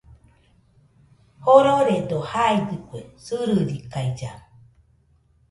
[1.43, 4.31] Jororedo jaidɨkue sɨrɨrikailla.